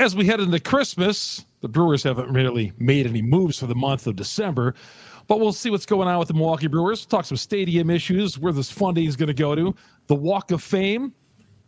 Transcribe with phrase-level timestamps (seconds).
[0.00, 4.06] as we head into Christmas, the Brewers haven't really made any moves for the month
[4.06, 4.74] of December,
[5.28, 7.02] but we'll see what's going on with the Milwaukee Brewers.
[7.02, 9.74] We'll talk some stadium issues, where this funding is going to go to,
[10.06, 11.12] the Walk of Fame.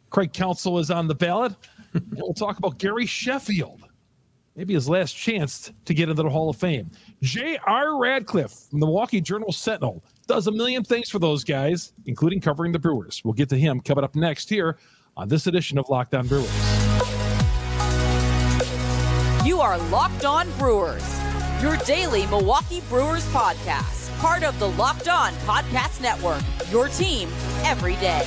[0.09, 1.55] Craig Counsell is on the ballot.
[2.17, 3.83] we'll talk about Gary Sheffield.
[4.57, 6.91] Maybe his last chance to get into the Hall of Fame.
[7.21, 7.99] J.R.
[7.99, 12.73] Radcliffe from the Milwaukee Journal Sentinel does a million things for those guys, including covering
[12.73, 13.21] the Brewers.
[13.25, 14.79] We'll get to him coming up next here
[15.19, 16.82] on this edition of Locked On Brewers.
[19.45, 21.21] You are Locked On Brewers,
[21.61, 27.29] your daily Milwaukee Brewers podcast, part of the Locked On Podcast Network, your team
[27.65, 28.25] every day.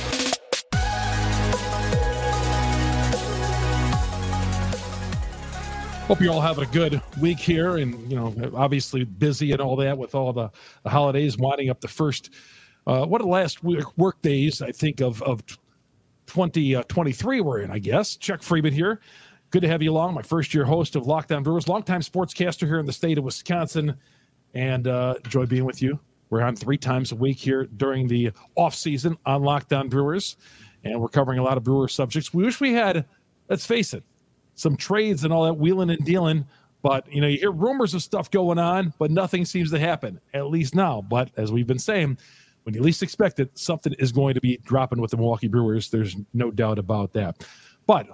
[6.06, 9.76] Hope you're all having a good week here, and you know, obviously busy and all
[9.76, 10.50] that with all the,
[10.82, 11.80] the holidays winding up.
[11.80, 12.28] The first,
[12.86, 15.42] uh, what are the last work, work days I think of of
[16.26, 18.16] 2023 uh, we're in, I guess.
[18.16, 19.00] Chuck Freimund here.
[19.56, 20.12] Good to have you along.
[20.12, 23.24] My first year host of Locked On Brewers, longtime sportscaster here in the state of
[23.24, 23.96] Wisconsin,
[24.52, 25.98] and uh, enjoy being with you.
[26.28, 30.36] We're on three times a week here during the off season on Locked On Brewers,
[30.84, 32.34] and we're covering a lot of Brewer subjects.
[32.34, 33.06] We wish we had,
[33.48, 34.04] let's face it,
[34.56, 36.44] some trades and all that wheeling and dealing.
[36.82, 40.20] But you know, you hear rumors of stuff going on, but nothing seems to happen,
[40.34, 41.00] at least now.
[41.00, 42.18] But as we've been saying,
[42.64, 45.88] when you least expect it, something is going to be dropping with the Milwaukee Brewers.
[45.88, 47.46] There's no doubt about that.
[47.86, 48.06] But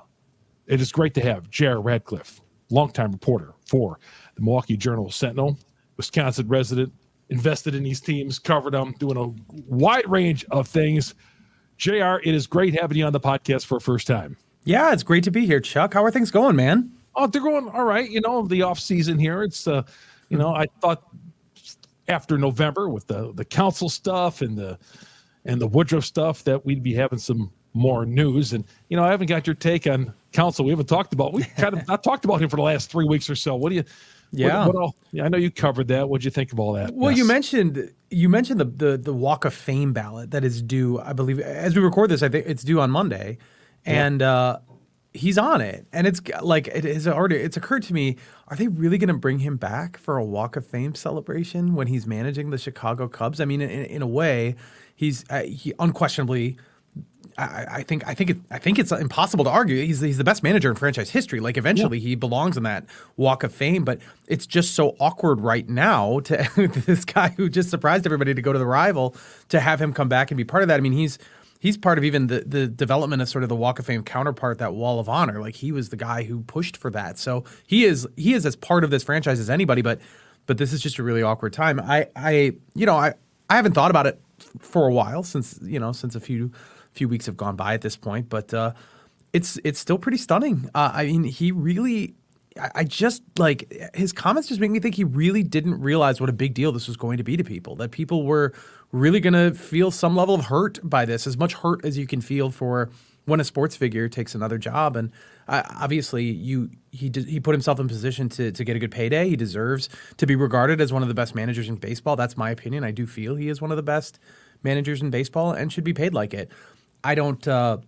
[0.67, 3.99] it is great to have Jared Radcliffe, longtime reporter for
[4.35, 5.59] the Milwaukee Journal Sentinel,
[5.97, 6.93] Wisconsin resident,
[7.31, 11.15] invested in these teams, covered them, doing a wide range of things.
[11.79, 14.37] JR, it is great having you on the podcast for a first time.
[14.65, 15.95] Yeah, it's great to be here, Chuck.
[15.95, 16.93] How are things going, man?
[17.17, 18.09] Oh, they're going all right.
[18.09, 19.43] You know, the off season here.
[19.43, 19.83] It's uh,
[20.29, 21.03] you know, I thought
[22.09, 24.79] after November with the the Counsell stuff and the
[25.45, 28.53] and the Woodruff stuff that we'd be having some more news.
[28.53, 30.65] And you know, I haven't got your take on Counsell.
[30.65, 31.33] We haven't talked about.
[31.33, 33.55] We kind of not talked about him for the last three weeks or so.
[33.55, 33.85] What do you?
[34.33, 34.67] Yeah.
[34.67, 36.09] What, what all, yeah, I know you covered that.
[36.09, 36.95] What'd you think of all that?
[36.95, 37.19] Well, yes.
[37.19, 40.99] you mentioned you mentioned the, the the Walk of Fame ballot that is due.
[41.01, 43.39] I believe as we record this, I think it's due on Monday
[43.85, 44.33] and yeah.
[44.33, 44.59] uh,
[45.13, 45.87] he's on it.
[45.93, 47.37] And it's like it is already.
[47.37, 48.17] It's occurred to me:
[48.49, 51.87] Are they really going to bring him back for a Walk of Fame celebration when
[51.87, 53.41] he's managing the Chicago Cubs?
[53.41, 54.57] I mean, in, in a way,
[54.95, 56.57] he's uh, he unquestionably.
[57.39, 60.25] I, I, think I think it, I think it's impossible to argue he's he's the
[60.25, 61.41] best manager in franchise history.
[61.41, 62.09] Like eventually yeah.
[62.09, 62.85] he belongs in that
[63.17, 66.47] Walk of Fame, but it's just so awkward right now to
[66.87, 69.17] this guy who just surprised everybody to go to the rival
[69.49, 70.77] to have him come back and be part of that.
[70.77, 71.19] I mean, he's
[71.59, 74.59] he's part of even the the development of sort of the Walk of Fame counterpart,
[74.59, 75.41] that Wall of Honor.
[75.41, 77.19] Like he was the guy who pushed for that.
[77.19, 79.83] So he is he is as part of this franchise as anybody.
[79.83, 80.01] But
[80.47, 81.81] but this is just a really awkward time.
[81.81, 83.15] I I you know I
[83.49, 84.21] I haven't thought about it
[84.59, 86.51] for a while since you know since a few
[86.93, 88.29] few weeks have gone by at this point.
[88.29, 88.73] But uh,
[89.33, 90.71] it's it's still pretty stunning.
[90.75, 92.15] Uh, I mean, he really.
[92.75, 96.35] I just like his comments just make me think he really didn't realize what a
[96.35, 97.77] big deal this was going to be to people.
[97.77, 98.53] That people were
[98.91, 102.07] really going to feel some level of hurt by this, as much hurt as you
[102.07, 102.91] can feel for
[103.25, 104.97] when a sports figure takes another job.
[104.97, 105.13] And
[105.49, 108.93] uh, obviously, you he did, he put himself in position to to get a good
[108.93, 109.29] payday.
[109.31, 109.89] He deserves
[110.19, 112.17] to be regarded as one of the best managers in baseball.
[112.17, 112.85] That's my opinion.
[112.85, 114.19] I do feel he is one of the best
[114.63, 116.51] managers in baseball and should be paid like it.
[117.05, 117.47] I don't.
[117.47, 117.79] Uh,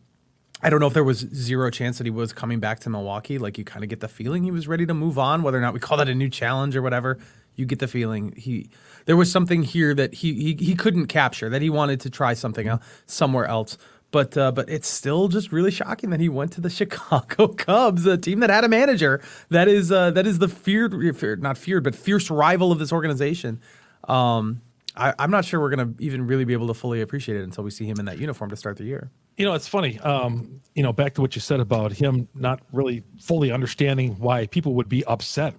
[0.62, 3.36] I don't know if there was zero chance that he was coming back to Milwaukee.
[3.36, 5.60] Like you kind of get the feeling he was ready to move on, whether or
[5.60, 7.19] not we call that a new challenge or whatever.
[7.54, 8.70] You get the feeling he
[9.04, 12.34] there was something here that he he, he couldn't capture that he wanted to try
[12.34, 13.76] something else somewhere else.
[14.10, 18.06] But uh, but it's still just really shocking that he went to the Chicago Cubs,
[18.06, 19.20] a team that had a manager
[19.50, 22.92] that is uh, that is the feared, feared not feared, but fierce rival of this
[22.92, 23.60] organization.
[24.08, 24.62] Um,
[24.97, 27.43] I, am not sure we're going to even really be able to fully appreciate it
[27.43, 29.10] until we see him in that uniform to start the year.
[29.37, 29.99] You know, it's funny.
[30.00, 34.47] Um, you know, back to what you said about him not really fully understanding why
[34.47, 35.55] people would be upset.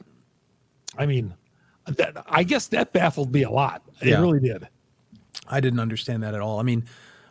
[0.97, 1.34] I mean,
[1.85, 3.81] that I guess that baffled me a lot.
[4.01, 4.22] It yeah.
[4.22, 4.68] really did.
[5.47, 6.59] I didn't understand that at all.
[6.59, 6.85] I mean,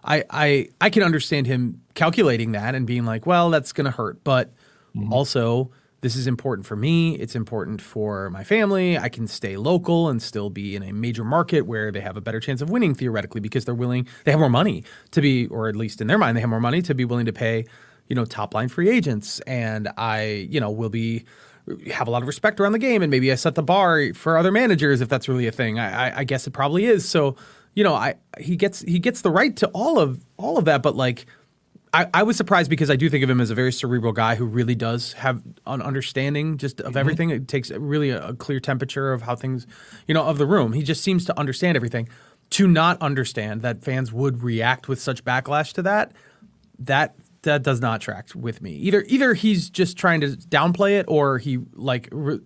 [0.05, 3.91] I I I can understand him calculating that and being like, well, that's going to
[3.91, 4.51] hurt, but
[4.95, 5.13] mm-hmm.
[5.13, 5.71] also
[6.05, 7.15] this is important for me.
[7.15, 8.99] It's important for my family.
[8.99, 12.21] I can stay local and still be in a major market where they have a
[12.21, 15.67] better chance of winning theoretically because they're willing, they have more money to be, or
[15.67, 17.65] at least in their mind, they have more money to be willing to pay,
[18.07, 19.41] you know, top line free agents.
[19.47, 21.25] And I, you know, will be
[21.91, 24.37] have a lot of respect around the game, and maybe I set the bar for
[24.37, 25.79] other managers if that's really a thing.
[25.79, 27.09] I, I, I guess it probably is.
[27.09, 27.37] So,
[27.73, 30.83] you know, I he gets he gets the right to all of all of that,
[30.83, 31.25] but like.
[31.95, 34.35] I, I was surprised because I do think of him as a very cerebral guy
[34.35, 36.99] who really does have an understanding just of mm-hmm.
[36.99, 37.31] everything.
[37.31, 39.65] It takes really a, a clear temperature of how things,
[40.09, 40.73] you know, of the room.
[40.73, 42.09] He just seems to understand everything.
[42.51, 46.13] To not understand that fans would react with such backlash to that,
[46.81, 48.73] that that does not track with me.
[48.73, 52.41] Either either he's just trying to downplay it, or he like re-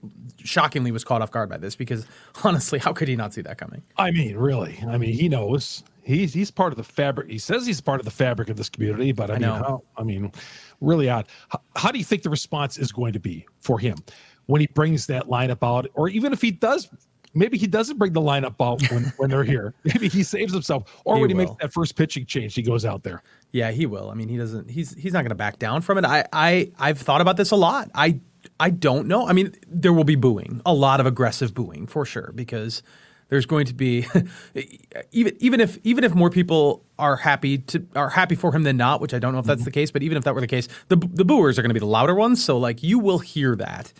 [0.44, 1.74] shockingly was caught off guard by this.
[1.74, 2.06] Because
[2.44, 3.82] honestly, how could he not see that coming?
[3.96, 4.78] I mean, really.
[4.86, 5.82] I mean, he knows.
[6.08, 7.28] He's he's part of the fabric.
[7.28, 9.54] He says he's part of the fabric of this community, but I, I mean, know.
[9.54, 10.32] how, I mean,
[10.80, 11.26] really odd.
[11.50, 13.98] How, how do you think the response is going to be for him
[14.46, 16.88] when he brings that lineup out, or even if he does?
[17.34, 19.74] Maybe he doesn't bring the lineup out when, when they're here.
[19.84, 22.86] Maybe he saves himself, or He when he makes that first pitching change, he goes
[22.86, 23.22] out there.
[23.52, 24.08] Yeah, he will.
[24.08, 24.70] I mean, he doesn't.
[24.70, 26.06] He's he's not going to back down from it.
[26.06, 27.90] I I I've thought about this a lot.
[27.94, 28.18] I
[28.58, 29.28] I don't know.
[29.28, 32.82] I mean, there will be booing, a lot of aggressive booing for sure, because
[33.28, 34.06] there's going to be
[35.12, 38.76] even even if even if more people are happy to are happy for him than
[38.76, 39.66] not, which I don't know if that's mm-hmm.
[39.66, 41.74] the case, but even if that were the case, the the booers are going to
[41.74, 42.42] be the louder ones.
[42.42, 43.92] So like you will hear that.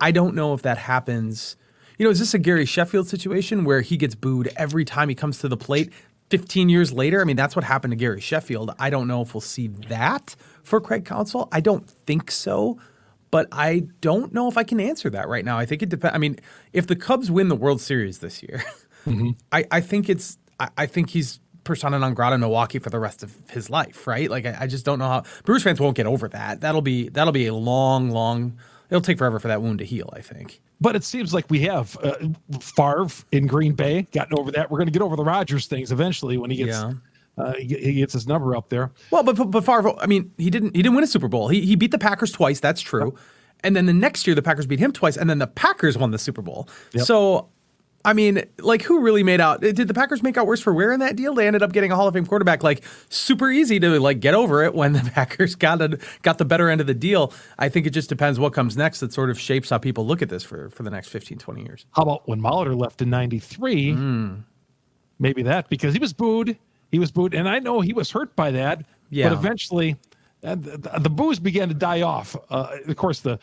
[0.00, 1.56] I don't know if that happens.
[1.98, 5.14] You know, is this a Gary Sheffield situation where he gets booed every time he
[5.14, 5.92] comes to the plate?
[6.30, 8.72] 15 years later, I mean, that's what happened to Gary Sheffield.
[8.78, 11.48] I don't know if we'll see that for Craig Counsell.
[11.52, 12.78] I don't think so,
[13.30, 15.58] but I don't know if I can answer that right now.
[15.58, 16.14] I think it depends.
[16.14, 16.38] I mean,
[16.72, 18.62] if the Cubs win the World Series this year,
[19.52, 22.98] I, I think it's, I, I think he's persona non grata in Milwaukee for the
[22.98, 24.30] rest of his life, right?
[24.30, 26.60] Like, I, I just don't know how Brewers fans won't get over that.
[26.60, 30.10] That'll be, that'll be a long, long, it'll take forever for that wound to heal,
[30.12, 30.60] I think.
[30.80, 32.14] But it seems like we have uh,
[32.60, 34.70] Favre in Green Bay gotten over that.
[34.70, 36.92] We're going to get over the Rodgers things eventually when he gets Yeah.
[37.40, 38.90] Uh, he he gets his number up there.
[39.10, 41.48] Well, but but, Favre, I mean, he didn't he didn't win a Super Bowl.
[41.48, 42.60] He he beat the Packers twice.
[42.60, 43.14] That's true.
[43.62, 46.10] And then the next year, the Packers beat him twice, and then the Packers won
[46.10, 46.68] the Super Bowl.
[46.92, 47.04] Yep.
[47.04, 47.48] So,
[48.04, 49.60] I mean, like, who really made out?
[49.60, 51.34] Did the Packers make out worse for wear in that deal?
[51.34, 54.34] They ended up getting a Hall of Fame quarterback, like super easy to like get
[54.34, 57.32] over it when the Packers got a, got the better end of the deal.
[57.58, 59.00] I think it just depends what comes next.
[59.00, 61.62] That sort of shapes how people look at this for for the next 15, 20
[61.62, 61.84] years.
[61.92, 63.92] How about when Molitor left in '93?
[63.92, 64.34] Hmm.
[65.18, 66.56] Maybe that because he was booed.
[66.90, 68.84] He was booed, and I know he was hurt by that.
[69.10, 69.28] Yeah.
[69.28, 69.96] But eventually,
[70.42, 72.36] uh, the, the boos began to die off.
[72.48, 73.38] Uh, of course, the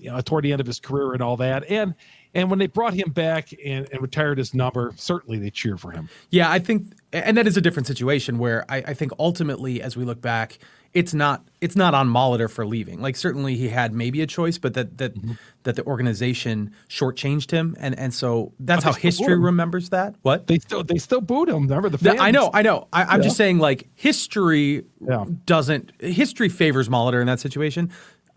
[0.00, 1.94] you know toward the end of his career and all that, and
[2.34, 5.90] and when they brought him back and, and retired his number, certainly they cheer for
[5.90, 6.08] him.
[6.30, 9.96] Yeah, I think, and that is a different situation where I, I think ultimately, as
[9.96, 10.58] we look back,
[10.94, 13.00] it's not it's not on Molitor for leaving.
[13.00, 15.32] Like certainly he had maybe a choice, but that that Mm-hmm.
[15.62, 20.14] that the organization shortchanged him, and and so that's But how history remembers that.
[20.20, 20.48] What?
[20.48, 21.62] They still they still booed him.
[21.62, 22.20] Remember the fans?
[22.20, 22.88] I know, I know.
[22.92, 23.24] I, I'm Yeah.
[23.24, 25.24] just saying, like history Yeah.
[25.46, 27.90] doesn't history favors Molitor in that situation.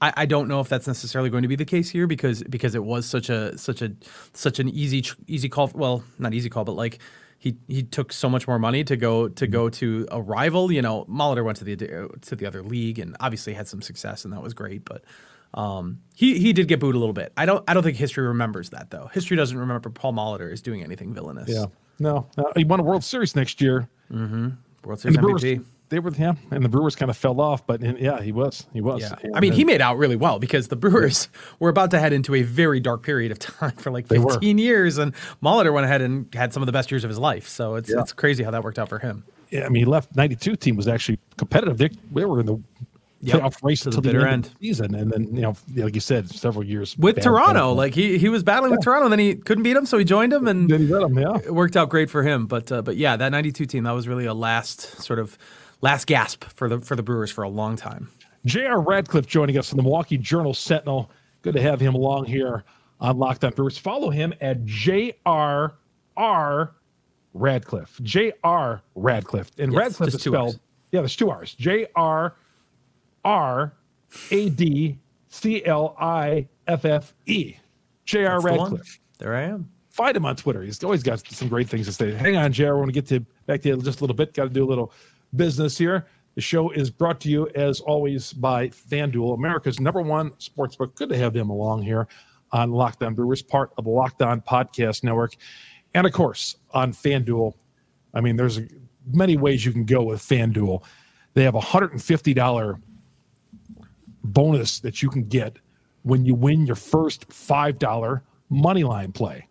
[0.06, 2.76] I, I don't know if that's necessarily going to be the case here because because
[2.76, 3.92] it was such a such a
[4.34, 5.72] such an easy easy call.
[5.74, 7.00] Well, not easy call, but like
[7.40, 10.72] he he took so much more money to go to go to a rival.
[10.72, 11.76] You know, Molitor went to the
[12.22, 15.04] to the other league and obviously had some success and that was great, but.
[15.54, 17.32] Um, he he did get booed a little bit.
[17.38, 19.10] I don't I don't think history remembers that though.
[19.14, 21.48] History doesn't remember Paul Molitor is doing anything villainous.
[21.48, 21.68] Yeah.
[21.98, 23.88] No, no, he won a World Series next year.
[24.84, 25.64] World Series the Brewers, MVP.
[25.90, 28.82] They were yeah, and the Brewers kind of fell off, but yeah, he was, he
[28.82, 29.02] was.
[29.02, 29.16] Yeah.
[29.36, 31.30] I mean, then- he made out really well because the Brewers
[31.60, 34.98] were about to head into a very dark period of time for like 15 years,
[34.98, 37.48] and Molitor went ahead and had some of the best years of his life.
[37.48, 38.00] So it's Yeah.
[38.02, 39.24] it's crazy how that worked out for him.
[39.52, 41.78] yeah, I mean, he left '92 team was actually competitive.
[41.78, 42.58] They, they were in the
[43.22, 44.58] Yep, playoff race to the until the, bitter end, of end.
[44.60, 48.20] the season, and then you know, like you said, several years With Toronto, like he
[48.20, 50.48] he was battling with Toronto, and then he couldn't beat him, so he joined him,
[50.48, 51.38] and Then he him, yeah.
[51.38, 52.46] it worked out great for him.
[52.46, 55.40] But uh, but yeah, that '92 team that was really a last sort of
[55.82, 58.10] last gasp for the for the Brewers for a long time.
[58.46, 58.80] J.R.
[58.80, 61.10] Radcliffe joining us from the Milwaukee Journal Sentinel.
[61.42, 62.64] Good to have him along here
[63.00, 63.78] on Locked On Brewers.
[63.78, 65.72] Follow him at J.R.R.
[67.34, 68.00] Radcliffe.
[68.04, 68.82] J.R.
[68.96, 69.52] Radcliffe.
[69.58, 70.60] And Yes, Radcliffe is spelled, R's.
[70.92, 71.56] yeah, there's two R's.
[76.36, 77.58] J.R.R.A.D.C.L.I.F.F.E.
[78.06, 78.30] J.R.
[78.42, 78.60] That's the one.
[78.72, 79.00] Radcliffe.
[79.18, 79.70] There I am.
[79.90, 80.62] Find him on Twitter.
[80.62, 82.12] He's always got some great things to say.
[82.12, 82.72] Hang on, Jared.
[82.76, 84.34] I want to get to back to you just a little bit.
[84.34, 84.92] Got to do a little
[85.36, 86.08] business here.
[86.36, 90.96] The show is brought to you, as always, by FanDuel, America's number one sportsbook.
[90.96, 92.08] Good to have them along here
[92.52, 95.36] on Locked On Brewers, part of the Locked On Podcast Network.
[95.94, 97.54] And of course, on FanDuel,
[98.14, 98.60] I mean, there's
[99.14, 100.84] many ways you can go with FanDuel.
[101.36, 102.82] They have a $150
[104.24, 105.58] bonus that you can get
[106.04, 109.48] when you win your first $5 money line play.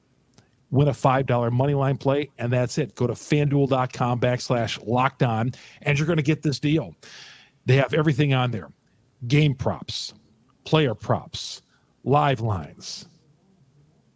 [0.75, 2.97] Win a $5 money line play, and that's it.
[2.97, 5.53] Go to fanduel.com backslash locked on,
[5.83, 6.97] and you're going to get this deal.
[7.65, 8.71] They have everything on there
[9.29, 10.15] game props,
[10.65, 11.63] player props,
[12.03, 13.07] live lines.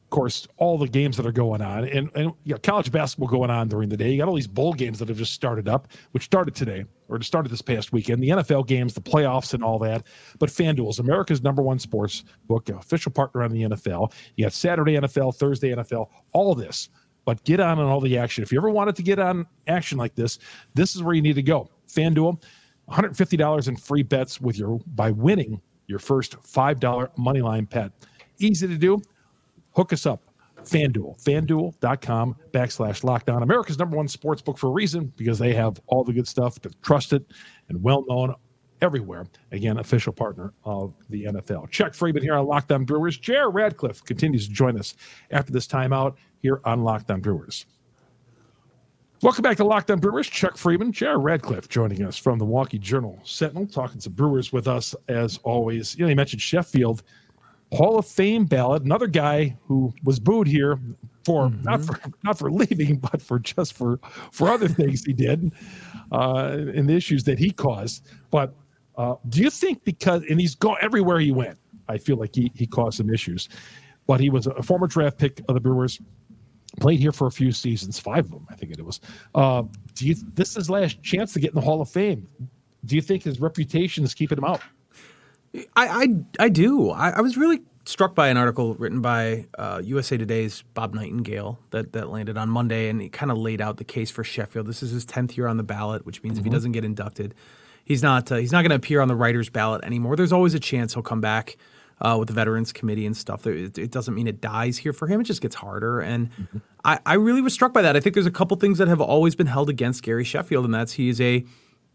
[0.08, 3.28] Of course, all the games that are going on, and, and you know, college basketball
[3.28, 4.10] going on during the day.
[4.10, 7.20] You got all these bowl games that have just started up, which started today or
[7.20, 8.22] started this past weekend.
[8.22, 10.06] The NFL games, the playoffs, and all that.
[10.38, 14.14] But FanDuel is America's number one sports book, official partner on the NFL.
[14.36, 16.88] You got Saturday NFL, Thursday NFL, all this.
[17.26, 18.42] But get on on all the action.
[18.42, 20.38] If you ever wanted to get on action like this,
[20.72, 21.68] this is where you need to go.
[21.86, 22.42] FanDuel.
[22.90, 26.80] $150 in free bets with your by winning your first $5
[27.18, 27.92] moneyline bet.
[28.38, 29.02] Easy to do.
[29.78, 30.24] Hook us up.
[30.64, 33.44] FanDuel, fanduel.com backslash lockdown.
[33.44, 36.60] America's number one sports book for a reason because they have all the good stuff,
[36.60, 37.24] they're trusted
[37.68, 38.34] and well known
[38.82, 39.24] everywhere.
[39.52, 41.70] Again, official partner of the NFL.
[41.70, 43.18] Chuck Freimund here on Locked On Brewers.
[43.18, 44.96] Jared Radcliffe continues to join us
[45.30, 47.64] after this timeout here on Locked On Brewers.
[49.22, 50.26] Welcome back to Locked On Brewers.
[50.26, 54.66] Chuck Freimund, Jared Radcliffe joining us from the Milwaukee Journal Sentinel, talking to Brewers with
[54.66, 55.96] us as always.
[55.96, 57.04] You know, you mentioned Sheffield.
[57.72, 60.78] Hall of Fame ballot, another guy who was booed here
[61.24, 61.62] for mm-hmm.
[61.62, 64.00] not for not for leaving, but for just for
[64.32, 65.52] for other things he did
[66.12, 68.06] uh, and the issues that he caused.
[68.30, 68.54] But
[68.96, 71.58] uh, do you think because and he's gone everywhere he went,
[71.88, 73.48] I feel like he he caused some issues.
[74.06, 76.00] But he was a former draft pick of the Brewers,
[76.80, 79.00] played here for a few seasons, five of them, I think it was.
[79.34, 82.26] Uh, do you this is his last chance to get in the Hall of Fame?
[82.86, 84.62] Do you think his reputation is keeping him out?
[85.54, 86.90] I I, I do.
[86.90, 91.58] I, I was really struck by an article written by uh, USA Today's Bob Nightingale
[91.70, 94.66] that, that landed on Monday, and he kind of laid out the case for Sheffield.
[94.66, 96.40] This is his tenth year on the ballot, which means mm-hmm.
[96.40, 96.56] if he mm-hmm.
[96.56, 97.34] doesn't get inducted,
[97.84, 100.16] he's not uh, he's not going to appear on the writers' ballot anymore.
[100.16, 101.56] There's always a chance he'll come back
[102.00, 103.46] uh, with the Veterans Committee and stuff.
[103.46, 105.20] It, it, doesn't mean it dies here for him.
[105.20, 106.58] It just gets harder, and mm-hmm.
[106.84, 107.96] I, I really was struck by that.
[107.96, 110.74] I think there's a couple things that have always been held against Gary Sheffield, and
[110.74, 111.44] that's he is a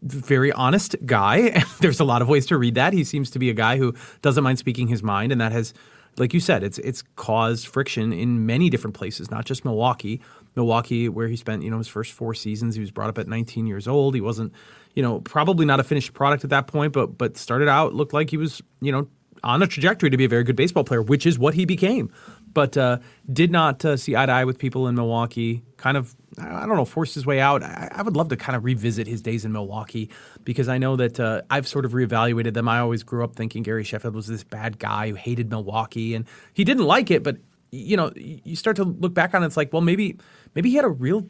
[0.04, 1.62] very honest guy.
[1.80, 2.92] There's a lot of ways to read that.
[2.92, 5.74] He seems to be a guy who doesn't mind speaking his mind, and that has,
[6.16, 10.20] like you said, it's it's caused friction in many different places, not just Milwaukee.
[10.56, 13.26] Milwaukee, where he spent you know his first four seasons, he was brought up at
[13.26, 14.14] 19 years old.
[14.14, 14.52] He wasn't,
[14.94, 18.12] you know, probably not a finished product at that point, but but started out looked
[18.12, 19.08] like he was you know
[19.42, 22.12] on a trajectory to be a very good baseball player, which is what he became.
[22.54, 22.98] But uh,
[23.30, 25.62] did not uh, see eye to eye with people in Milwaukee.
[25.76, 27.62] Kind of, I don't know, forced his way out.
[27.62, 30.08] I, I, would love to kind of revisit his days in Milwaukee
[30.44, 32.68] because I know that uh, I've sort of reevaluated them.
[32.68, 36.24] I always grew up thinking Gary Sheffield was this bad guy who hated Milwaukee, and
[36.54, 37.22] he didn't like it.
[37.22, 37.38] But
[37.70, 40.16] you know, you start to look back on it, it's like, well, maybe
[40.54, 41.26] maybe he had a real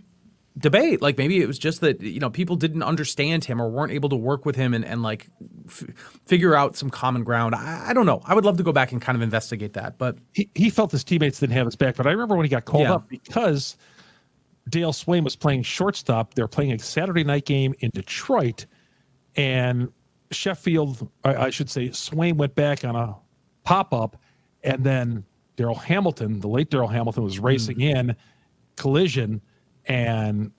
[0.58, 1.02] debate.
[1.02, 4.08] Like maybe it was just that you know people didn't understand him or weren't able
[4.10, 5.28] to work with him and, and like
[5.66, 5.84] f-
[6.26, 7.54] figure out some common ground.
[7.54, 8.22] I, I, don't know.
[8.24, 9.98] I would love to go back and kind of investigate that.
[9.98, 11.96] But he, he felt his teammates didn't have his back.
[11.96, 12.94] But I remember when he got called yeah.
[12.94, 13.76] up because
[14.68, 16.34] Dale Sveum was playing shortstop.
[16.34, 18.66] They were playing a Saturday night game in Detroit,
[19.36, 19.90] and
[20.30, 23.16] Sheffield, I, I should say, Sveum went back on a
[23.64, 24.16] pop up,
[24.62, 25.24] and then
[25.56, 27.96] Darryl Hamilton, the late Darryl Hamilton, was racing mm.
[27.96, 28.16] in
[28.76, 29.40] collision
[29.86, 30.50] and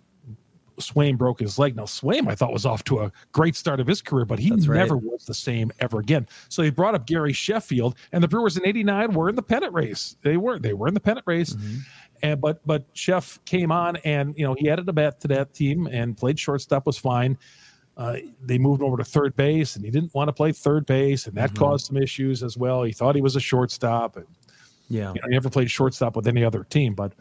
[0.80, 1.76] Sveum broke his leg.
[1.76, 4.50] Now Sveum, I thought, was off to a great start of his career, but he
[4.50, 5.04] That's never right.
[5.04, 6.28] was the same ever again.
[6.50, 9.74] So he brought up Gary Sheffield, and the Brewers in '89 were in the pennant
[9.74, 10.18] race.
[10.22, 11.78] They were they were in the pennant race, mm-hmm.
[12.24, 15.54] and but but Sheff came on, and you know he added a bat to that
[15.54, 17.38] team and played shortstop was fine.
[17.98, 21.28] Uh, they moved over to third base, and he didn't want to play third base,
[21.28, 21.64] and that mm-hmm.
[21.64, 22.84] caused some issues as well.
[22.84, 24.26] He thought he was a shortstop, and
[24.90, 27.14] yeah, you know, he never played shortstop with any other team, but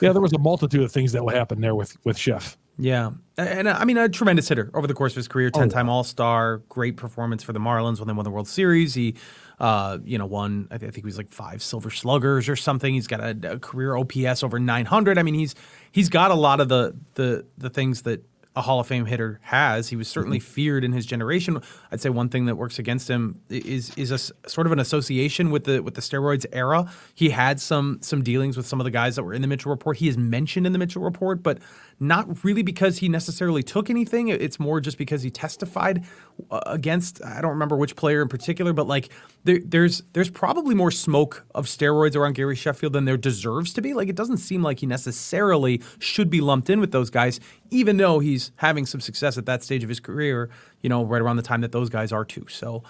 [0.00, 2.56] yeah, there was a multitude of things that will happen there with with Sheff.
[2.78, 5.68] Yeah, and uh, I mean a tremendous hitter over the course of his career, ten
[5.68, 8.94] time oh, All Star, great performance for the Marlins when they won the World Series.
[8.94, 9.16] He,
[9.58, 12.94] uh, you know, won I, think he was like five Silver Sluggers or something.
[12.94, 15.18] He's got a, a career OPS over nine hundred.
[15.18, 15.54] I mean, he's
[15.92, 18.24] he's got a lot of the the the things that
[18.56, 19.88] a Hall of Fame hitter has.
[19.88, 20.52] He was certainly mm-hmm.
[20.52, 21.62] feared in his generation.
[21.92, 25.50] I'd say one thing that works against him is is a sort of an association
[25.50, 26.90] with the with the steroids era.
[27.14, 29.70] He had some some dealings with some of the guys that were in the Mitchell
[29.70, 29.98] report.
[29.98, 31.58] He is mentioned in the Mitchell report, but
[32.02, 34.28] not really because he necessarily took anything.
[34.28, 36.04] It's more just because he testified
[36.50, 37.22] uh, against.
[37.22, 39.10] I don't remember which player in particular, but like
[39.44, 43.82] there, there's there's probably more smoke of steroids around Gary Sheffield than there deserves to
[43.82, 43.92] be.
[43.92, 47.38] Like it doesn't seem like he necessarily should be lumped in with those guys,
[47.70, 50.48] even though he's having some success at that stage of his career.
[50.80, 52.46] You know, right around the time that those guys are too.
[52.48, 52.82] So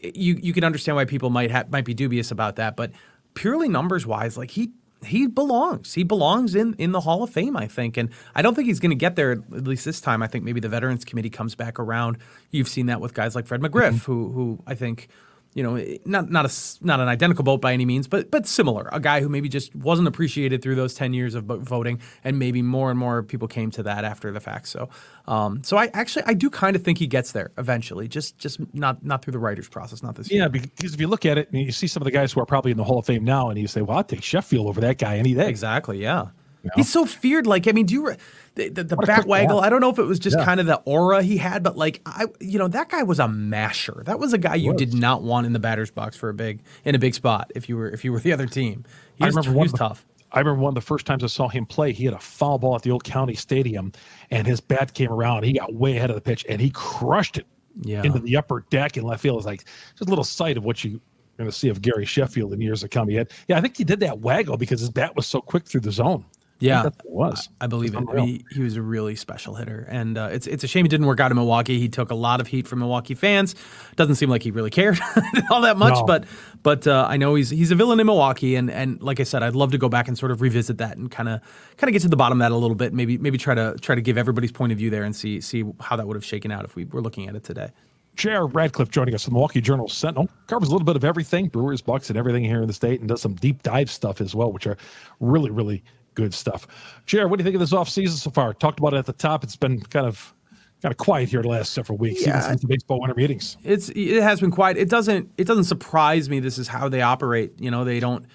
[0.00, 2.92] you you can understand why people might ha- might be dubious about that, but
[3.34, 4.70] purely numbers wise, like he
[5.06, 5.94] he belongs.
[5.94, 7.96] He belongs in in the Hall of Fame, I think.
[7.96, 10.22] And I don't think he's going to get there at least this time.
[10.22, 12.18] I think maybe the Veterans Committee comes back around.
[12.50, 14.10] You've seen that with guys like Fred McGriff, mm-hmm.
[14.10, 15.08] who who I think
[15.54, 18.88] you know, not not a not an identical boat by any means, but but similar.
[18.92, 22.60] A guy who maybe just wasn't appreciated through those ten years of voting, and maybe
[22.60, 24.66] more and more people came to that after the fact.
[24.66, 24.88] So,
[25.26, 28.58] um, so I actually I do kind of think he gets there eventually, just just
[28.74, 30.28] not not through the writers process, not this.
[30.30, 30.48] Yeah, year.
[30.48, 32.46] because if you look at it and you see some of the guys who are
[32.46, 34.80] probably in the Hall of Fame now, and you say, "Well, I'll take Sheffield over
[34.80, 36.02] that guy any day." Exactly.
[36.02, 36.26] Yeah.
[36.64, 36.72] You know?
[36.76, 37.46] He's so feared.
[37.46, 38.16] Like, I mean, do you
[38.54, 39.60] the, the, the bat waggle?
[39.60, 40.44] I don't know if it was just yeah.
[40.44, 43.28] kind of the aura he had, but like, I, you know, that guy was a
[43.28, 44.02] masher.
[44.06, 46.62] That was a guy you did not want in the batter's box for a big
[46.84, 48.84] in a big spot if you were if you were the other team.
[49.16, 50.06] He was, I remember he was the, tough.
[50.32, 52.58] I remember one of the first times I saw him play, he had a foul
[52.58, 53.92] ball at the old county stadium,
[54.30, 55.44] and his bat came around.
[55.44, 57.46] He got way ahead of the pitch, and he crushed it
[57.82, 58.02] Yeah.
[58.02, 60.82] into the upper deck in left field is like just a little sight of what
[60.82, 61.00] you
[61.36, 63.08] going to see of Gary Sheffield in years to come.
[63.08, 65.66] He had, yeah, I think he did that waggle because his bat was so quick
[65.66, 66.24] through the zone.
[66.64, 66.82] Yeah.
[66.84, 67.48] that's what it was.
[67.60, 68.00] I believe it.
[68.00, 71.06] Mean, he was a really special hitter, and uh, it's it's a shame it didn't
[71.06, 71.78] work out in Milwaukee.
[71.78, 73.54] He took a lot of heat from Milwaukee fans.
[73.96, 74.98] Doesn't seem like he really cared
[75.50, 76.04] all that much, No.
[76.04, 76.24] but
[76.62, 79.42] but uh, I know he's he's a villain in Milwaukee, and and like I said,
[79.42, 81.40] I'd love to go back and sort of revisit that and kind of
[81.76, 82.92] kind of get to the bottom of that a little bit.
[82.92, 85.64] Maybe maybe try to try to give everybody's point of view there and see see
[85.80, 87.70] how that would have shaken out if we were looking at it today.
[88.16, 88.46] J.R.
[88.46, 91.80] Radcliffe joining us from the Milwaukee Journal Sentinel covers a little bit of everything, Brewers,
[91.82, 94.52] Bucks, and everything here in the state, and does some deep dive stuff as well,
[94.52, 94.76] which are
[95.18, 95.82] really, really
[96.14, 96.66] good stuff.
[97.06, 98.54] J.R., what do you think of this offseason so far?
[98.54, 99.44] Talked about it at the top.
[99.44, 100.34] It's been kind of
[100.82, 102.40] kind of quiet here the last several weeks, even Yeah.
[102.40, 103.56] since the baseball winter meetings.
[103.64, 104.76] It's it has been quiet.
[104.76, 106.40] It doesn't it doesn't surprise me.
[106.40, 107.52] This is how they operate.
[107.58, 108.26] You know, they don't.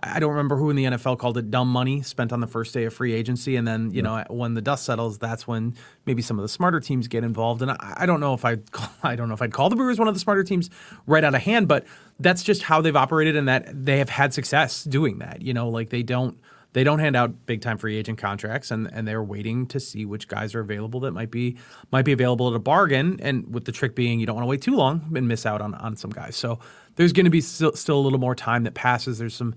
[0.00, 2.72] I don't remember who in the NFL called it dumb money spent on the first
[2.72, 5.74] day of free agency, and then you know when the dust settles, that's when
[6.06, 7.62] maybe some of the smarter teams get involved.
[7.62, 8.58] And I, I don't know if I
[9.02, 10.70] I don't know if I'd call the Brewers one of the smarter teams
[11.08, 11.84] right out of hand, but
[12.20, 15.42] that's just how they've operated, and that they have had success doing that.
[15.42, 16.38] You know, like they don't
[16.72, 20.04] they don't hand out big time free agent contracts and, and they're waiting to see
[20.04, 21.56] which guys are available that might be
[21.90, 23.18] might be available at a bargain.
[23.22, 25.60] And with the trick being you don't want to wait too long and miss out
[25.60, 26.36] on, on some guys.
[26.36, 26.58] So
[26.96, 29.18] there's going to be still, still a little more time that passes.
[29.18, 29.54] There's some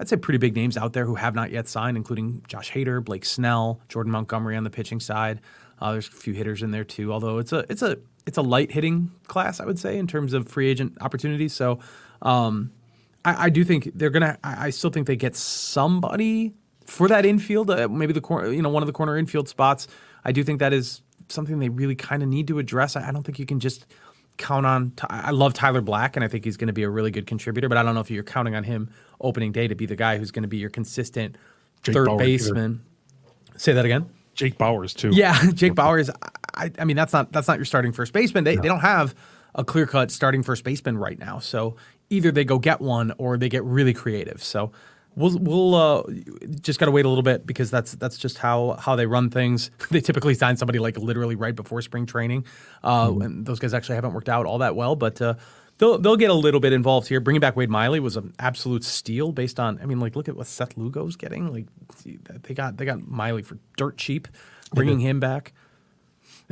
[0.00, 3.04] i'd say pretty big names out there who have not yet signed including josh hader
[3.04, 5.40] blake snell jordan montgomery on the pitching side.
[5.80, 8.42] Uh, there's a few hitters in there too although it's a it's a it's a
[8.42, 11.52] light hitting class i would say in terms of free agent opportunities.
[11.52, 11.78] So
[12.22, 12.72] um,
[13.24, 14.38] I, I do think they're gonna.
[14.44, 16.54] I, I still think they get somebody
[16.86, 17.70] for that infield.
[17.70, 19.88] Uh, maybe the corner, you know, one of the corner infield spots.
[20.24, 22.96] I do think that is something they really kind of need to address.
[22.96, 23.86] I, I don't think you can just
[24.36, 24.92] count on.
[25.08, 27.68] I love Tyler Black, and I think he's going to be a really good contributor.
[27.68, 28.90] But I don't know if you're counting on him
[29.20, 31.36] opening day to be the guy who's going to be your consistent
[31.82, 32.24] Jake third Bauer, either.
[32.24, 32.84] baseman.
[33.56, 34.08] Say that again.
[34.34, 35.10] Jake Bauers, too.
[35.12, 36.10] Yeah, Jake Bauers.
[36.54, 38.44] I, I mean, that's not that's not your starting first baseman.
[38.44, 39.14] They they don't have
[39.54, 41.38] a clear cut starting first baseman right now.
[41.38, 41.76] So
[42.14, 44.42] either they go get one or they get really creative.
[44.42, 44.72] So
[45.16, 46.02] we'll we'll uh,
[46.60, 49.30] just got to wait a little bit because that's that's just how how they run
[49.30, 49.70] things.
[49.90, 52.44] They typically sign somebody like literally right before spring training,
[52.82, 55.20] uh, and those guys actually haven't worked out all that well, but.
[55.20, 55.34] Uh,
[55.78, 57.18] They'll, they'll get a little bit involved here.
[57.18, 59.80] Bringing back Wade Miley was an absolute steal based on.
[59.82, 61.52] I mean, like look at what Seth Lugo's getting.
[61.52, 61.66] Like
[62.44, 64.28] they got they got Miley for dirt cheap.
[64.72, 65.52] Bringing him back.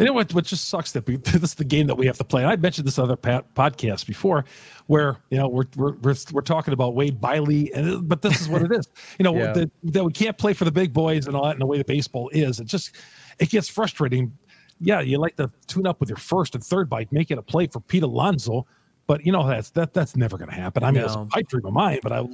[0.03, 0.35] You know what?
[0.35, 2.43] What just sucks that we, this is the game that we have to play.
[2.43, 4.45] And I mentioned this other pat, podcast before,
[4.87, 8.49] where you know we're we're we're, we're talking about Wade Miley, and but this is
[8.49, 8.89] what it is.
[9.19, 9.53] You know Yeah.
[9.53, 11.79] that, that we can't play for the big boys and all that, and the way
[11.79, 12.97] the baseball is, it just
[13.39, 14.37] it gets frustrating.
[14.81, 17.69] Yeah, you like to tune up with your first and third by making a play
[17.69, 18.67] for Pete Alonso,
[19.07, 20.83] but you know that's that that's never going to happen.
[20.83, 22.27] I mean, it's a pipe dream of mine, but I,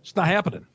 [0.00, 0.66] it's not happening.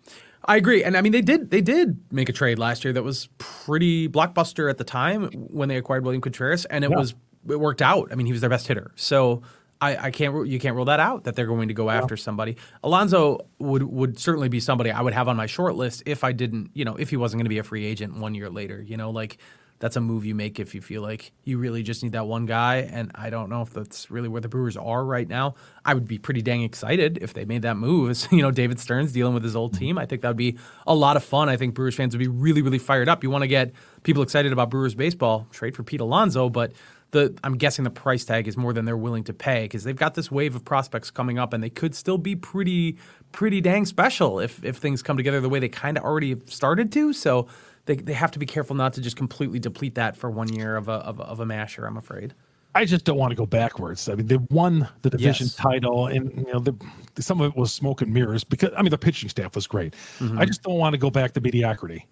[0.47, 3.03] I agree, and I mean they did they did make a trade last year that
[3.03, 6.97] was pretty blockbuster at the time when they acquired William Contreras, and it Yeah.
[6.97, 7.15] was
[7.49, 8.09] it worked out.
[8.11, 9.41] I mean he was their best hitter, so
[9.79, 12.55] I, I can't you can't rule that out that they're going to go after somebody.
[12.83, 16.31] Alonso would would certainly be somebody I would have on my short list if I
[16.31, 18.81] didn't you know if he wasn't going to be a free agent one year later.
[18.81, 19.37] You know like
[19.79, 22.45] that's a move you make if you feel like you really just need that one
[22.45, 22.77] guy.
[22.77, 25.55] And I don't know if that's really where the Brewers are right now.
[25.85, 28.09] I would be pretty dang excited if they made that move.
[28.09, 29.79] As, you know, David Stearns dealing with his old mm-hmm.
[29.79, 29.97] team.
[29.97, 31.49] I think that would be a lot of fun.
[31.49, 33.23] I think Brewers fans would be really, really fired up.
[33.23, 33.71] You want to get
[34.03, 36.73] people excited about Brewers baseball, trade for Pete Alonso, but
[37.11, 39.95] the I'm guessing the price tag is more than they're willing to pay because they've
[39.95, 42.97] got this wave of prospects coming up and they could still be pretty
[43.31, 46.91] pretty dang special if if things come together the way they kind of already started
[46.91, 47.13] to.
[47.13, 47.47] So
[47.87, 50.75] they, they have to be careful not to just completely deplete that for one year
[50.75, 52.33] of a, of a, of a masher, I'm afraid.
[52.75, 54.07] I just don't want to go backwards.
[54.07, 55.55] I mean, they won the division Yes.
[55.55, 56.75] title, and you know, the,
[57.19, 59.95] some of it was smoke and mirrors because I mean, the pitching staff was great.
[60.19, 60.37] Mm-hmm.
[60.37, 62.05] I just don't want to go back to mediocrity.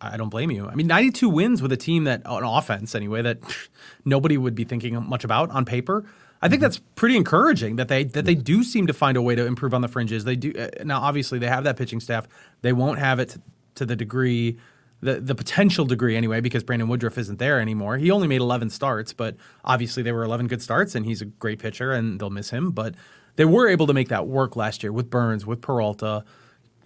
[0.00, 0.68] I don't blame you.
[0.68, 3.38] I mean, 92 wins with a team that, on offense anyway, that
[4.04, 6.04] nobody would be thinking much about on paper.
[6.42, 9.34] I think that's pretty encouraging that they that they do seem to find a way
[9.34, 10.24] to improve on the fringes.
[10.24, 11.00] They do uh, now.
[11.00, 12.28] Obviously, they have that pitching staff.
[12.60, 13.40] They won't have it to,
[13.76, 14.58] to the degree,
[15.00, 17.98] the the potential degree anyway, because Brandon Woodruff isn't there anymore.
[17.98, 21.26] He only made 11 starts, but obviously they were 11 good starts, and he's a
[21.26, 22.70] great pitcher, and they'll miss him.
[22.70, 22.94] But
[23.36, 26.24] they were able to make that work last year with Burnes, with Peralta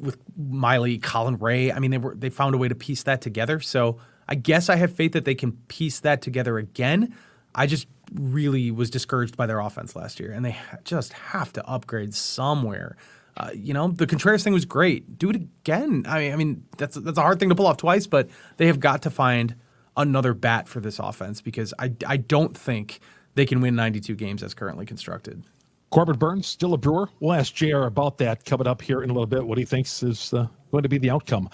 [0.01, 1.73] with Miley, Colin Rea.
[1.73, 3.61] I mean, they were they found a way to piece that together.
[3.61, 7.15] So I guess I have faith that they can piece that together again.
[7.55, 11.67] I just really was discouraged by their offense last year, and they just have to
[11.67, 12.97] upgrade somewhere.
[13.37, 15.19] Uh, you know, the Contreras thing was great.
[15.19, 16.05] Do it again.
[16.09, 18.67] I mean, I mean that's that's a hard thing to pull off twice, but they
[18.67, 19.55] have got to find
[19.97, 23.01] another bat for this offense because I I don't think
[23.35, 25.45] they can win 92 games as currently constructed.
[25.91, 27.09] Corbin Burnes, still a Brewer.
[27.19, 29.45] We'll ask JR about that coming up here in a little bit.
[29.45, 31.51] What he thinks is uh, going to be the outcome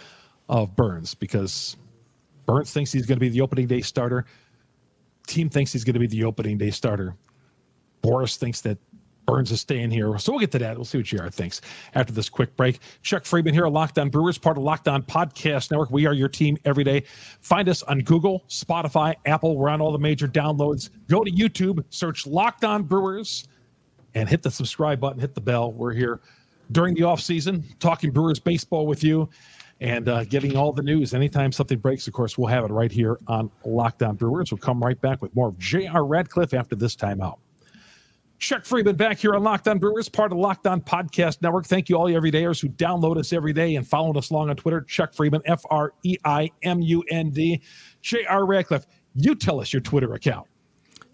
[0.48, 1.76] of Burnes because
[2.44, 4.26] Burnes thinks he's going to be the opening day starter.
[5.26, 7.16] Team thinks he's going to be the opening day starter.
[8.02, 8.78] Boras thinks that
[9.26, 10.16] Burnes is staying here.
[10.18, 10.76] So we'll get to that.
[10.76, 11.60] We'll see what JR thinks
[11.94, 12.78] after this quick break.
[13.02, 15.90] Chuck Freimund here, Locked On Brewers, part of Locked On Podcast Network.
[15.90, 17.02] We are your team every day.
[17.40, 19.56] Find us on Google, Spotify, Apple.
[19.56, 20.90] We're on all the major downloads.
[21.08, 23.48] Go to YouTube, search Locked On Brewers,
[24.14, 25.72] and hit the subscribe button, hit the bell.
[25.72, 26.20] We're here
[26.72, 29.28] during the off season, talking Brewers baseball with you
[29.80, 31.14] and uh, getting all the news.
[31.14, 34.50] Anytime something breaks, of course, we'll have it right here on Locked On Brewers.
[34.50, 36.04] We'll come right back with more of J.R.
[36.04, 37.38] Radcliffe after this timeout.
[38.38, 41.66] Chuck Freimund back here on Locked On Brewers, part of Locked On Podcast Network.
[41.66, 44.56] Thank you all you everydayers who download us every day and follow us along on
[44.56, 44.82] Twitter.
[44.82, 47.62] Chuck Freimund, F R E I M U N D.
[48.02, 48.44] J.R.
[48.44, 50.46] Radcliffe, you tell us your Twitter account.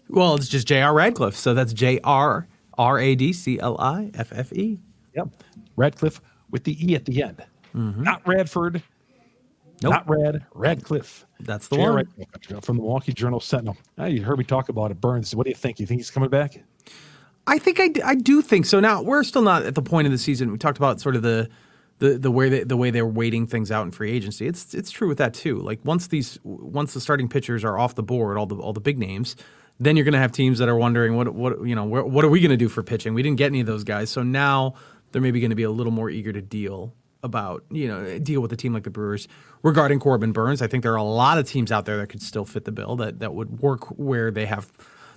[0.09, 0.93] Well, it's just J.R.
[0.93, 1.35] Radcliffe.
[1.35, 4.79] So that's J R R A D C L I F F E.
[5.15, 5.29] Yep.
[5.75, 7.43] Radcliffe with the E at the end.
[7.73, 8.03] Mm-hmm.
[8.03, 8.83] Not Radford.
[9.81, 9.91] Nope.
[9.91, 11.25] Not Rad, Radcliffe.
[11.41, 12.07] That's the one.
[12.61, 13.75] from the Milwaukee Journal Sentinel.
[13.97, 15.01] Now, you heard me talk about it.
[15.01, 15.35] Burnes.
[15.35, 15.79] What do you think?
[15.79, 16.63] You think he's coming back?
[17.45, 18.79] I think I, I do think so.
[18.79, 20.51] Now we're still not at the point of the season.
[20.51, 21.49] We talked about sort of the
[21.99, 24.47] the the way they, the way they're waiting things out in free agency.
[24.47, 25.59] It's it's true with that too.
[25.59, 28.81] Like once these once the starting pitchers are off the board, all the all the
[28.81, 29.35] big names,
[29.79, 32.25] then you're going to have teams that are wondering what what you know what, what
[32.25, 33.13] are we going to do for pitching?
[33.13, 34.75] We didn't get any of those guys, so now
[35.11, 38.41] they're maybe going to be a little more eager to deal about you know deal
[38.41, 39.27] with a team like the Brewers
[39.61, 40.61] regarding Corbin Burnes.
[40.61, 42.71] I think there are a lot of teams out there that could still fit the
[42.71, 44.71] bill that that would work where they have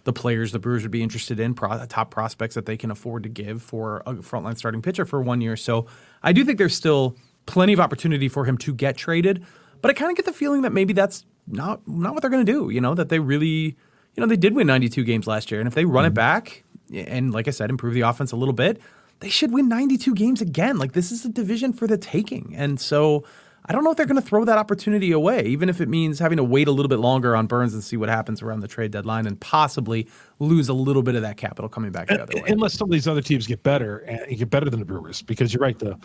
[0.06, 3.24] the players the Brewers would be interested in, pro- top prospects that they can afford
[3.24, 5.56] to give for a frontline starting pitcher for one year.
[5.56, 5.86] So
[6.22, 7.16] I do think there's still
[7.46, 9.44] plenty of opportunity for him to get traded,
[9.82, 12.46] but I kind of get the feeling that maybe that's not not what they're going
[12.46, 12.70] to do.
[12.70, 13.76] You know that they really,
[14.14, 16.12] you know, they did win 92 games last year, and if they run mm-hmm.
[16.12, 16.64] it back
[16.94, 18.80] and like I said, improve the offense a little bit,
[19.18, 20.78] they should win 92 games again.
[20.78, 23.24] Like this is a division for the taking, and so.
[23.68, 26.18] I don't know if they're going to throw that opportunity away, even if it means
[26.20, 28.68] having to wait a little bit longer on Burnes and see what happens around the
[28.68, 30.06] trade deadline and possibly
[30.38, 32.44] lose a little bit of that capital coming back the other way.
[32.48, 35.52] Unless some of these other teams get better and get better than the Brewers, because
[35.52, 35.98] you're right, the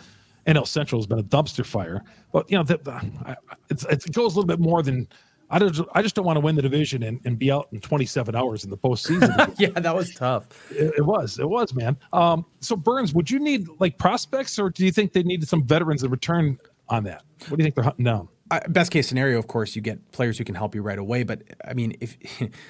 [0.46, 2.02] NL Central has been a dumpster fire.
[2.32, 3.36] But you know, the, the,
[3.70, 5.08] it goes a little bit more than.
[5.50, 7.80] I just, I just don't want to win the division and, and be out in
[7.82, 9.54] 27 hours in the postseason.
[9.58, 10.46] yeah, that was tough.
[10.70, 11.38] It, it, was.
[11.38, 11.94] It was, man.
[12.14, 15.62] Um, so, Burnes, would you need like prospects or do you think they needed some
[15.62, 16.58] veterans in return
[16.92, 17.22] on that?
[17.48, 18.28] What do you think they're hunting down?
[18.50, 21.22] Uh, best case scenario, of course, you get players who can help you right away.
[21.22, 22.18] But I mean, if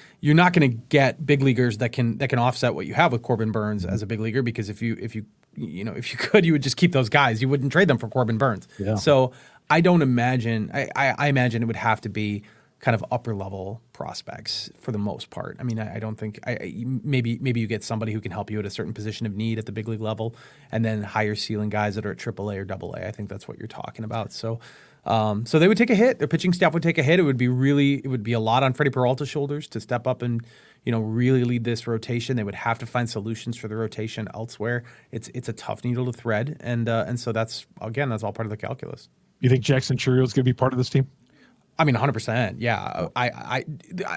[0.21, 3.11] you're not going to get big leaguers that can that can offset what you have
[3.11, 6.13] with Corbin Burnes as a big leaguer, because if you if you you know if
[6.13, 7.41] you could, you would just keep those guys.
[7.41, 8.67] You wouldn't trade them for Corbin Burnes.
[8.79, 8.95] Yeah.
[8.95, 9.33] So
[9.69, 10.71] I don't imagine.
[10.73, 12.43] I, I, I imagine it would have to be
[12.83, 15.55] kind of upper level prospects for the most part.
[15.57, 18.51] I mean, I, I don't think I, maybe maybe you get somebody who can help
[18.51, 20.35] you at a certain position of need at the big league level,
[20.69, 23.07] and then higher ceiling guys that are at AAA or AA.
[23.07, 24.33] I think that's what you're talking about.
[24.33, 24.59] So.
[25.05, 26.19] Um, so they would take a hit.
[26.19, 27.19] Their pitching staff would take a hit.
[27.19, 30.07] It would be really, it would be a lot on Freddie Peralta's shoulders to step
[30.07, 30.39] up and,
[30.85, 32.37] you know, really lead this rotation.
[32.37, 34.85] They would have to find solutions for the rotation elsewhere.
[35.11, 38.31] It's it's a tough needle to thread, and uh, and so that's again that's all
[38.31, 39.09] part of the calculus.
[39.41, 41.05] You think Jackson Chourio is going to be part of this team?
[41.77, 42.55] I mean, 100%.
[42.59, 43.07] Yeah.
[43.15, 43.65] I, I,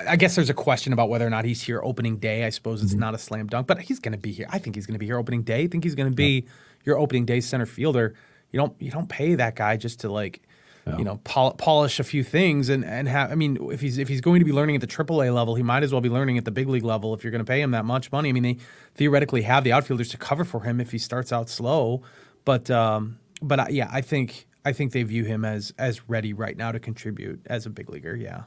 [0.09, 2.45] I guess there's a question about whether or not he's here opening day.
[2.45, 3.01] I suppose it's mm-hmm.
[3.01, 4.47] not a slam dunk, but he's going to be here.
[4.51, 5.62] I think he's going to be here opening day.
[5.62, 6.51] I think he's going to be yeah.
[6.85, 8.14] your opening day center fielder.
[8.53, 10.42] You don't, you don't pay that guy just to like,
[10.87, 10.99] yeah.
[10.99, 14.09] you know, pol- polish a few things and, and have, I mean, if he's, if
[14.09, 16.37] he's going to be learning at the AAA level, he might as well be learning
[16.37, 18.29] at the big league level if you're going to pay him that much money.
[18.29, 18.59] I mean, they
[18.95, 22.03] theoretically have the outfielders to cover for him if he starts out slow.
[22.45, 26.33] But, um, but uh, yeah, I think, I think they view him as as ready
[26.33, 28.16] right now to contribute as a big leaguer.
[28.16, 28.42] Yeah.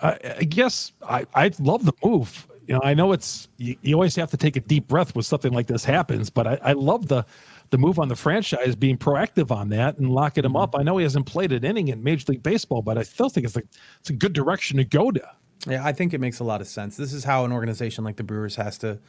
[0.00, 2.46] I, I guess I, I love the move.
[2.68, 5.24] You know, I know it's you, you, always have to take a deep breath when
[5.24, 7.26] something like this happens, but I, I love the
[7.70, 10.62] the move on the franchise being proactive on that and locking him mm-hmm.
[10.62, 10.76] up.
[10.78, 13.44] I know he hasn't played an inning in Major League Baseball, but I still think
[13.44, 13.62] it's a
[13.98, 15.28] it's a good direction to go to.
[15.66, 16.96] Yeah, I think it makes a lot of sense.
[16.96, 19.00] This is how an organization like the Brewers has to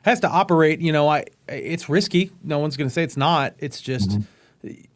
[0.00, 0.80] has to operate.
[0.80, 2.30] You know, I it's risky.
[2.42, 3.52] No one's going to say it's not.
[3.58, 4.08] It's just.
[4.08, 4.22] Mm-hmm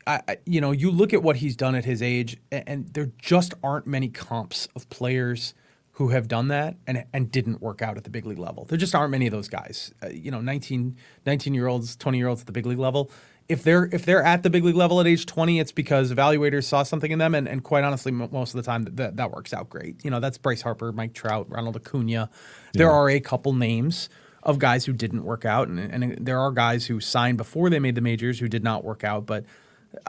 [0.07, 3.55] I, you know, you look at what he's done at his age, and, there just
[3.62, 5.55] aren't many comps of players
[5.96, 8.64] who have done that and and didn't work out at the big league level.
[8.64, 9.92] There just aren't many of those guys.
[10.03, 10.96] Uh, you know, 19,
[11.27, 13.11] 19 year olds, 20 year olds at the big league level.
[13.48, 16.64] If they're if they're at the big league level at age 20, it's because evaluators
[16.64, 19.53] saw something in them, and, and quite honestly, most of the time that, that works
[19.53, 20.05] out great.
[20.05, 22.31] You know, that's Bryce Harper, Mike Trout, Ronald Acuna.
[22.72, 22.92] There yeah.
[22.92, 24.09] are a couple names
[24.42, 27.78] of guys who didn't work out, and, and there are guys who signed before they
[27.78, 29.44] made the majors who did not work out, but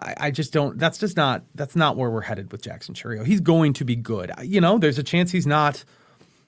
[0.02, 0.78] I, I, just don't.
[0.78, 1.44] That's just not.
[1.56, 3.26] That's not where we're headed with Jackson Chourio.
[3.26, 4.32] He's going to be good.
[4.42, 5.84] You know, there's a chance he's not.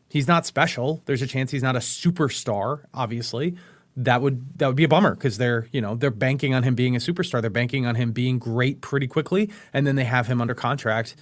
[0.09, 1.01] He's not special.
[1.05, 2.81] There's a chance he's not a superstar.
[2.93, 3.55] Obviously,
[3.97, 6.75] that would that would be a bummer because they're you know they're banking on him
[6.75, 7.41] being a superstar.
[7.41, 11.15] They're banking on him being great pretty quickly, and then they have him under contract.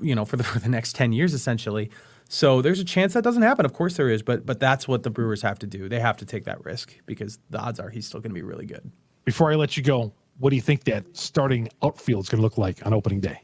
[0.00, 1.90] You know, for the for the next ten years essentially.
[2.28, 3.64] So there's a chance that doesn't happen.
[3.64, 5.88] Of course there is, but but that's what the Brewers have to do.
[5.88, 8.42] They have to take that risk because the odds are he's still going to be
[8.42, 8.90] really good.
[9.24, 12.42] Before I let you go, what do you think that starting outfield is going to
[12.42, 13.40] look like on opening day?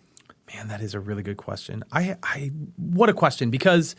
[0.55, 1.83] Man, that is a really good question.
[1.93, 3.97] I I what a question because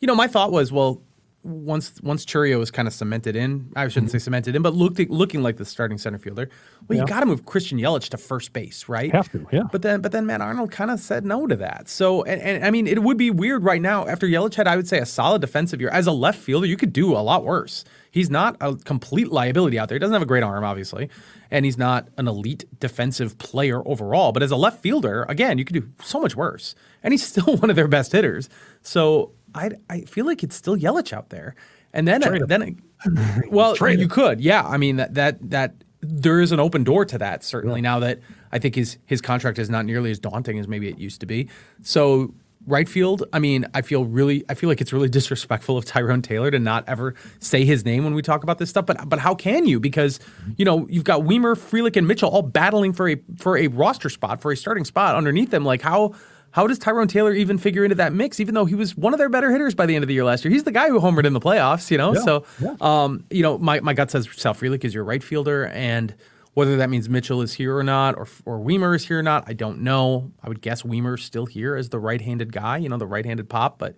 [0.00, 1.02] you know, my thought was, well,
[1.48, 4.18] once once Chourio was kind of cemented in, I shouldn't mm-hmm.
[4.18, 6.50] say cemented in, but looked, looking like the starting center fielder.
[6.86, 7.02] Well, Yeah.
[7.02, 9.12] you got to move Christian Yelich to first base, right?
[9.12, 9.62] Have to, yeah.
[9.72, 11.88] But then, but then, Matt Arnold kind of said no to that.
[11.88, 14.76] So, and, and I mean, it would be weird right now after Yelich had, I
[14.76, 16.66] would say, a solid defensive year as a left fielder.
[16.66, 17.84] You could do a lot worse.
[18.10, 19.96] He's not a complete liability out there.
[19.96, 21.10] He doesn't have a great arm, obviously,
[21.50, 24.32] and he's not an elite defensive player overall.
[24.32, 27.56] But as a left fielder, again, you could do so much worse, and he's still
[27.56, 28.48] one of their best hitters.
[28.82, 31.54] So I, I feel like it's still Yelich out there.
[31.92, 32.46] And then, uh, him.
[32.46, 32.82] then,
[33.50, 34.10] well, Trade you him.
[34.10, 34.62] could, yeah.
[34.62, 38.20] I mean that that that there is an open door to that certainly now that
[38.52, 41.26] I think his his contract is not nearly as daunting as maybe it used to
[41.26, 41.48] be.
[41.82, 42.34] So
[42.66, 46.22] right field, I mean, I feel really, I feel like it's really disrespectful of Tyrone
[46.22, 48.86] Taylor to not ever say his name when we talk about this stuff.
[48.86, 49.80] But but how can you?
[49.80, 50.20] Because
[50.56, 54.10] you know you've got Wiemer, Frelick, and Mitchell all battling for a for a roster
[54.10, 55.64] spot for a starting spot underneath them.
[55.64, 56.14] Like how.
[56.58, 58.40] How does Tyrone Taylor even figure into that mix?
[58.40, 60.24] Even though he was one of their better hitters by the end of the year
[60.24, 61.88] last year, he's the guy who homered in the playoffs.
[61.88, 62.74] You know, Yeah, so yeah.
[62.80, 66.16] um, you know, my, my gut says Sal Frelick is your right fielder, and
[66.54, 69.44] whether that means Mitchell is here or not, or or Wiemer is here or not,
[69.46, 70.32] I don't know.
[70.42, 73.78] I would guess Wiemer's still here as the right-handed guy, you know, the right-handed pop,
[73.78, 73.94] but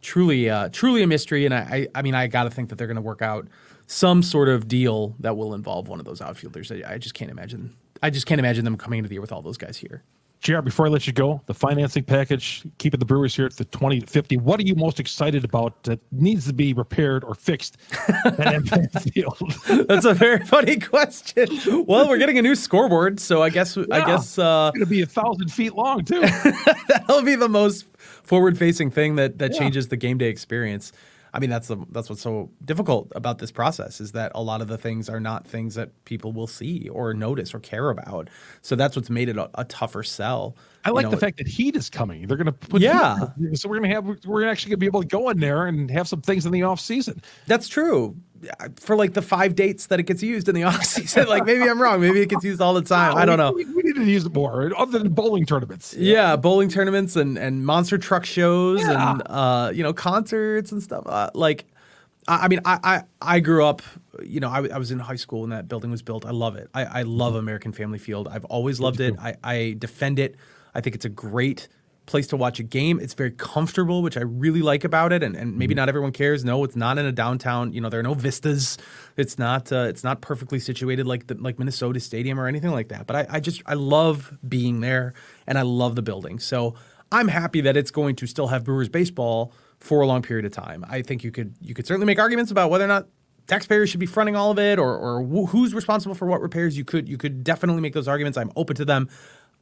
[0.00, 1.44] truly, uh, truly a mystery.
[1.44, 3.48] And I, I, I mean, I got to think that they're going to work out
[3.86, 6.72] some sort of deal that will involve one of those outfielders.
[6.72, 7.76] I, I just can't imagine.
[8.02, 10.04] I just can't imagine them coming into the year with all those guys here.
[10.40, 13.64] JR, before I let you go, the financing package, keeping the Brewers here at the
[13.64, 14.36] 20 to 50.
[14.36, 17.76] What are you most excited about that needs to be repaired or fixed
[18.24, 19.36] at Empire Field?
[19.88, 21.48] That's a very funny question.
[21.86, 24.06] Well, we're getting a new scoreboard, so I guess I Yeah.
[24.06, 26.20] guess uh, It's going to be a thousand feet long, too.
[26.88, 27.86] that'll be the most
[28.22, 29.58] forward-facing thing that that Yeah.
[29.58, 30.92] changes the game day experience.
[31.32, 34.60] I mean, that's the that's what's so difficult about this process is that a lot
[34.60, 38.28] of the things are not things that people will see or notice or care about.
[38.62, 40.56] So that's what's made it a, a tougher sell.
[40.84, 42.26] I You like know, the fact that heat is coming.
[42.26, 43.16] They're going to put Yeah.
[43.54, 45.66] so we're going to have we're actually going to be able to go in there
[45.66, 47.20] and have some things in the off season.
[47.46, 48.16] That's true.
[48.80, 51.62] For like the five dates that it gets used in the off season, like maybe
[51.68, 52.00] I'm wrong.
[52.00, 53.16] Maybe it gets used all the time.
[53.16, 53.52] I don't know.
[53.52, 55.94] We, we need to use it more, other than bowling tournaments.
[55.98, 59.12] Yeah, bowling tournaments and, and monster truck shows Yeah.
[59.12, 61.04] and uh, you know concerts and stuff.
[61.06, 61.64] Uh, like,
[62.28, 63.02] I, I mean, I, I
[63.36, 63.82] I grew up.
[64.22, 66.26] You know, I was in high school when that building was built.
[66.26, 66.68] I love it.
[66.74, 68.28] I, I love American Family Field.
[68.28, 69.14] I've always loved it.
[69.20, 70.34] I, I defend it.
[70.74, 71.68] I think it's a great
[72.08, 72.98] place to watch a game.
[72.98, 75.22] It's very comfortable, which I really like about it.
[75.22, 76.44] And, and maybe not everyone cares.
[76.44, 77.72] No, it's not in a downtown.
[77.72, 78.78] You know, there are no vistas.
[79.16, 79.70] It's not.
[79.70, 83.06] Uh, it's not perfectly situated like the, like Minnesota Stadium or anything like that.
[83.06, 85.14] But I, I just I love being there,
[85.46, 86.40] and I love the building.
[86.40, 86.74] So
[87.12, 90.52] I'm happy that it's going to still have Brewers baseball for a long period of
[90.52, 90.84] time.
[90.88, 93.06] I think you could you could certainly make arguments about whether or not
[93.46, 96.76] taxpayers should be fronting all of it or or who's responsible for what repairs.
[96.76, 98.38] You could you could definitely make those arguments.
[98.38, 99.08] I'm open to them.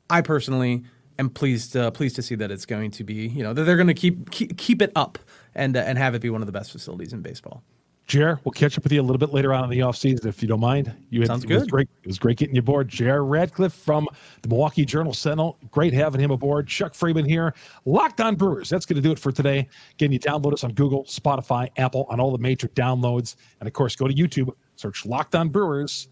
[0.08, 0.84] I personally
[1.18, 3.76] am pleased uh, pleased to see that it's going to be you know that they're
[3.76, 5.18] going to keep, keep keep it up
[5.54, 7.62] and uh, and have it be one of the best facilities in baseball.
[8.06, 10.40] JR, we'll catch up with you a little bit later on in the offseason if
[10.40, 10.92] you don't mind.
[11.10, 11.70] You had, Sounds it was good.
[11.70, 11.88] great.
[12.04, 12.88] It was great getting you aboard.
[12.88, 14.06] JR Radcliffe from
[14.42, 15.58] the Milwaukee Journal Sentinel.
[15.72, 16.68] Great having him aboard.
[16.68, 17.52] Chuck Freimund here.
[17.84, 18.68] Locked on Brewers.
[18.68, 19.68] That's going to do it for today.
[19.94, 23.34] Again, you download us on Google, Spotify, Apple, on all the major downloads.
[23.58, 26.06] And of course, go to YouTube, search Locked on Brewers,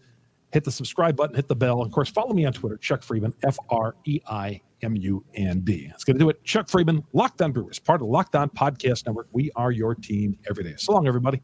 [0.51, 1.81] hit the subscribe button, hit the bell.
[1.81, 5.61] Of course, follow me on Twitter, Chuck Freimund, F R E I M U N
[5.61, 5.87] D.
[5.87, 6.43] That's going to do it.
[6.43, 9.27] Chuck Freimund, Lockdown Brewers, part of the Locked on Podcast Network.
[9.31, 10.75] We are your team every day.
[10.77, 11.41] So long, everybody.